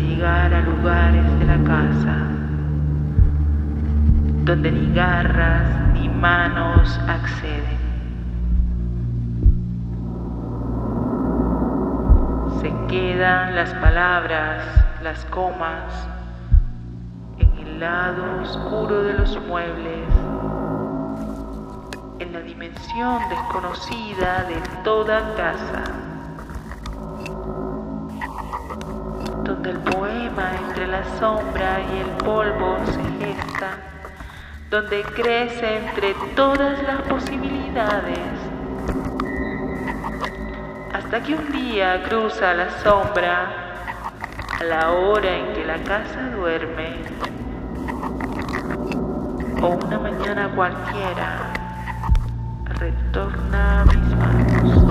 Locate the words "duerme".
46.34-46.96